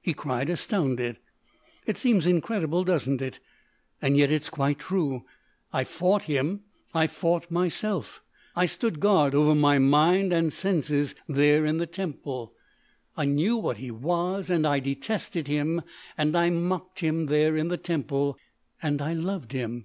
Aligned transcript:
he 0.00 0.12
cried, 0.12 0.50
astounded. 0.50 1.18
"It 1.86 1.96
seems 1.96 2.26
incredible, 2.26 2.82
doesn't 2.82 3.22
it? 3.22 3.38
Yet 4.02 4.16
it 4.18 4.32
is 4.32 4.50
quite 4.50 4.80
true. 4.80 5.24
I 5.72 5.84
fought 5.84 6.24
him; 6.24 6.62
I 6.92 7.06
fought 7.06 7.52
myself; 7.52 8.20
I 8.56 8.66
stood 8.66 8.98
guard 8.98 9.32
over 9.32 9.54
my 9.54 9.78
mind 9.78 10.32
and 10.32 10.52
senses 10.52 11.14
there 11.28 11.64
in 11.66 11.76
the 11.78 11.86
temple; 11.86 12.52
I 13.16 13.26
knew 13.26 13.56
what 13.58 13.76
he 13.76 13.92
was 13.92 14.50
and 14.50 14.66
I 14.66 14.80
detested 14.80 15.46
him 15.46 15.82
and 16.18 16.34
I 16.34 16.50
mocked 16.50 16.98
him 16.98 17.26
there 17.26 17.56
in 17.56 17.68
the 17.68 17.76
temple.... 17.76 18.36
And 18.82 19.00
I 19.00 19.12
loved 19.12 19.52
him." 19.52 19.84